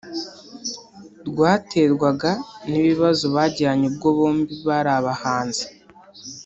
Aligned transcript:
rwaterwaga 1.27 2.31
n’ibibazo 2.69 3.25
bagiranye 3.35 3.85
ubwo 3.91 4.07
bombi 4.17 4.53
bari 4.67 4.91
abahanzi 4.99 5.65